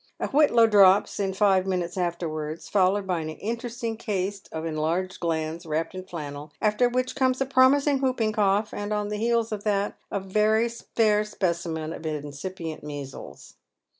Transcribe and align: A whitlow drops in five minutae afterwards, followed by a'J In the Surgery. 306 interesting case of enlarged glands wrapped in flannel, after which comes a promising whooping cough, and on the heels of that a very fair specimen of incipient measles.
A 0.19 0.29
whitlow 0.29 0.65
drops 0.65 1.19
in 1.19 1.33
five 1.35 1.67
minutae 1.67 2.01
afterwards, 2.01 2.67
followed 2.67 3.05
by 3.05 3.19
a'J 3.19 3.23
In 3.23 3.27
the 3.27 3.33
Surgery. 3.33 3.37
306 3.37 3.49
interesting 3.51 3.97
case 3.97 4.41
of 4.51 4.65
enlarged 4.65 5.19
glands 5.19 5.65
wrapped 5.67 5.93
in 5.93 6.05
flannel, 6.05 6.51
after 6.59 6.89
which 6.89 7.13
comes 7.15 7.39
a 7.39 7.45
promising 7.45 7.99
whooping 7.99 8.31
cough, 8.31 8.73
and 8.73 8.91
on 8.91 9.09
the 9.09 9.17
heels 9.17 9.51
of 9.51 9.63
that 9.63 9.99
a 10.09 10.19
very 10.19 10.67
fair 10.69 11.23
specimen 11.23 11.93
of 11.93 12.03
incipient 12.07 12.83
measles. 12.83 13.53